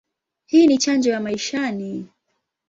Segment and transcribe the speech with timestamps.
[0.45, 2.07] Hii ni chanjo ya maishani.